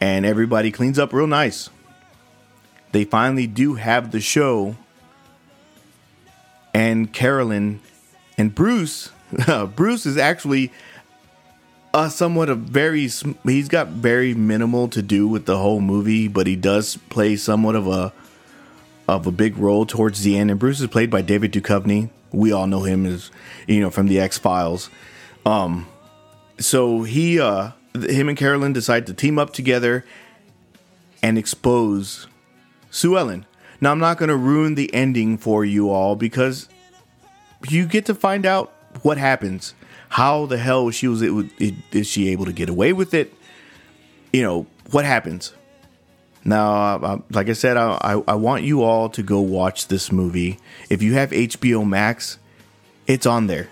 And 0.01 0.25
everybody 0.25 0.71
cleans 0.71 0.97
up 0.97 1.13
real 1.13 1.27
nice. 1.27 1.69
They 2.91 3.05
finally 3.05 3.47
do 3.47 3.75
have 3.75 4.11
the 4.11 4.19
show. 4.19 4.75
And 6.73 7.13
Carolyn 7.13 7.81
and 8.37 8.53
Bruce, 8.53 9.11
Bruce 9.75 10.05
is 10.05 10.17
actually 10.17 10.71
uh, 11.93 12.09
somewhat 12.09 12.49
a 12.49 12.55
very 12.55 13.01
he's 13.01 13.67
got 13.67 13.87
very 13.89 14.33
minimal 14.33 14.87
to 14.89 15.01
do 15.01 15.27
with 15.27 15.45
the 15.45 15.57
whole 15.57 15.79
movie, 15.79 16.27
but 16.27 16.47
he 16.47 16.55
does 16.55 16.97
play 17.09 17.35
somewhat 17.35 17.75
of 17.75 17.87
a 17.87 18.11
of 19.07 19.27
a 19.27 19.31
big 19.31 19.57
role 19.57 19.85
towards 19.85 20.23
the 20.23 20.37
end. 20.37 20.49
And 20.49 20.59
Bruce 20.59 20.81
is 20.81 20.87
played 20.87 21.11
by 21.11 21.21
David 21.21 21.51
Duchovny. 21.51 22.09
We 22.31 22.51
all 22.51 22.67
know 22.67 22.83
him 22.83 23.05
as 23.05 23.29
you 23.67 23.79
know 23.79 23.91
from 23.91 24.07
the 24.07 24.19
X 24.19 24.37
Files. 24.37 24.89
Um, 25.45 25.87
so 26.57 27.03
he 27.03 27.39
uh, 27.39 27.71
him 27.93 28.27
and 28.27 28.37
Carolyn 28.37 28.73
decide 28.73 29.05
to 29.07 29.13
team 29.13 29.37
up 29.37 29.53
together 29.53 30.03
and 31.21 31.37
expose 31.37 32.27
Sue 32.89 33.17
Ellen. 33.17 33.45
Now 33.81 33.91
I'm 33.91 33.99
not 33.99 34.17
going 34.17 34.29
to 34.29 34.35
ruin 34.35 34.75
the 34.75 34.91
ending 34.93 35.37
for 35.37 35.63
you 35.63 35.89
all 35.89 36.15
because 36.15 36.69
you 37.69 37.85
get 37.85 38.05
to 38.05 38.15
find 38.15 38.45
out 38.45 38.73
what 39.03 39.17
happens 39.17 39.75
how 40.13 40.45
the 40.45 40.59
hell 40.59 40.91
she 40.91 41.07
was 41.07 41.23
it, 41.23 41.31
it, 41.57 41.73
is 41.91 42.05
she 42.05 42.29
able 42.29 42.45
to 42.45 42.53
get 42.53 42.69
away 42.69 42.93
with 42.93 43.15
it? 43.15 43.33
You 44.31 44.43
know 44.43 44.67
what 44.91 45.05
happens? 45.05 45.55
Now, 46.45 46.97
uh, 46.97 47.17
like 47.31 47.49
I 47.49 47.53
said, 47.53 47.77
I, 47.77 47.97
I, 47.99 48.23
I 48.27 48.35
want 48.35 48.63
you 48.63 48.83
all 48.83 49.09
to 49.09 49.23
go 49.23 49.41
watch 49.41 49.87
this 49.87 50.11
movie. 50.11 50.59
If 50.87 51.01
you 51.01 51.15
have 51.15 51.31
HBO 51.31 51.87
Max, 51.87 52.37
it's 53.07 53.25
on 53.25 53.47
there, 53.47 53.69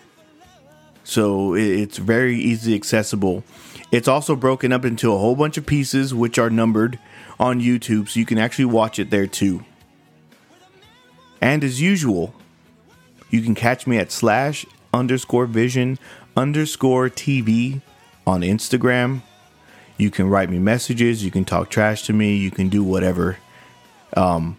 so 1.04 1.54
it, 1.54 1.62
it's 1.62 1.99
very 1.99 2.39
easily 2.39 2.73
accessible. 2.73 3.43
It's 3.91 4.08
also 4.08 4.36
broken 4.36 4.73
up 4.73 4.84
into 4.84 5.13
a 5.13 5.19
whole 5.19 5.36
bunch 5.36 5.58
of 5.58 5.67
pieces, 5.67 6.12
which 6.12 6.39
are 6.39 6.49
numbered 6.49 6.97
on 7.39 7.62
YouTube, 7.62 8.10
so 8.10 8.19
you 8.19 8.25
can 8.25 8.39
actually 8.39 8.65
watch 8.65 8.97
it 8.97 9.12
there 9.12 9.27
too. 9.27 9.63
And 11.39 11.63
as 11.63 11.80
usual, 11.80 12.34
you 13.30 13.43
can 13.43 13.54
catch 13.54 13.86
me 13.86 13.99
at 13.99 14.12
slash 14.12 14.65
underscore 14.93 15.45
vision 15.45 15.99
underscore 16.36 17.10
TV 17.10 17.82
on 18.26 18.41
Instagram. 18.41 19.22
You 19.98 20.10
can 20.10 20.30
write 20.30 20.50
me 20.50 20.60
messages. 20.60 21.24
You 21.24 21.32
can 21.32 21.46
talk 21.46 21.70
trash 21.70 22.04
to 22.04 22.13
me. 22.13 22.36
You 22.36 22.52
can 22.52 22.70
do 22.70 22.84
whatever. 22.84 23.38
Um, 24.15 24.58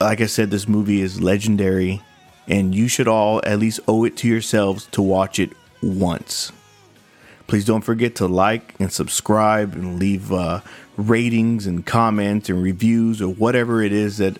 like 0.00 0.20
I 0.20 0.26
said, 0.26 0.50
this 0.50 0.66
movie 0.66 1.02
is 1.02 1.20
legendary, 1.20 2.02
and 2.48 2.74
you 2.74 2.88
should 2.88 3.08
all 3.08 3.40
at 3.44 3.58
least 3.58 3.80
owe 3.86 4.04
it 4.04 4.16
to 4.18 4.28
yourselves 4.28 4.86
to 4.92 5.02
watch 5.02 5.38
it 5.38 5.50
once. 5.82 6.52
Please 7.46 7.64
don't 7.64 7.82
forget 7.82 8.14
to 8.16 8.26
like 8.26 8.74
and 8.78 8.92
subscribe 8.92 9.74
and 9.74 9.98
leave 9.98 10.32
uh, 10.32 10.60
ratings 10.96 11.66
and 11.66 11.84
comments 11.84 12.48
and 12.48 12.62
reviews 12.62 13.20
or 13.20 13.28
whatever 13.28 13.82
it 13.82 13.92
is 13.92 14.18
that 14.18 14.38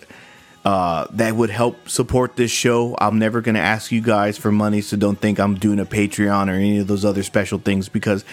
uh, 0.63 1.07
that 1.11 1.35
would 1.35 1.49
help 1.49 1.89
support 1.89 2.35
this 2.35 2.51
show. 2.51 2.95
I'm 2.99 3.17
never 3.17 3.41
going 3.41 3.55
to 3.55 3.61
ask 3.61 3.91
you 3.91 4.01
guys 4.01 4.37
for 4.37 4.51
money, 4.51 4.81
so 4.81 4.95
don't 4.95 5.19
think 5.19 5.39
I'm 5.39 5.55
doing 5.55 5.79
a 5.79 5.85
Patreon 5.85 6.49
or 6.49 6.53
any 6.53 6.79
of 6.79 6.87
those 6.87 7.03
other 7.03 7.23
special 7.23 7.57
things 7.57 7.89
because 7.89 8.23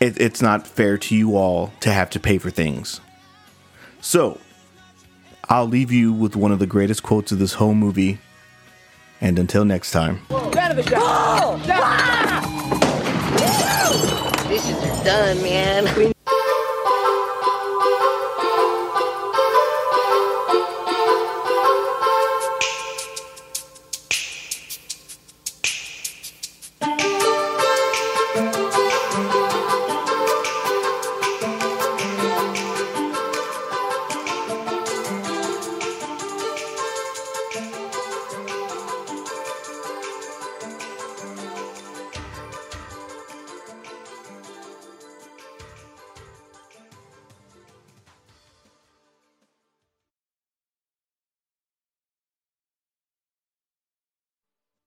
it, 0.00 0.20
it's 0.20 0.40
not 0.40 0.66
fair 0.66 0.98
to 0.98 1.16
you 1.16 1.36
all 1.36 1.72
to 1.80 1.90
have 1.90 2.10
to 2.10 2.20
pay 2.20 2.38
for 2.38 2.50
things. 2.50 3.00
So, 4.00 4.38
I'll 5.48 5.66
leave 5.66 5.90
you 5.90 6.12
with 6.12 6.36
one 6.36 6.52
of 6.52 6.58
the 6.58 6.66
greatest 6.66 7.02
quotes 7.02 7.32
of 7.32 7.38
this 7.38 7.54
whole 7.54 7.74
movie. 7.74 8.18
And 9.20 9.38
until 9.38 9.64
next 9.64 9.90
time. 9.90 10.20
Dishes 14.48 14.76
are 14.84 15.04
done, 15.04 15.42
man. 15.42 16.13